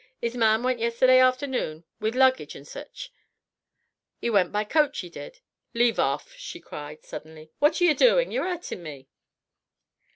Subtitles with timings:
[0.19, 3.13] 'Is man went yesterday afternoon with luggage and sich...
[4.23, 5.41] 'e went by coach 'e did....
[5.75, 8.31] Leave off," she cried suddenly; "what are ye doin'?
[8.31, 9.09] Ye're 'urtin' me."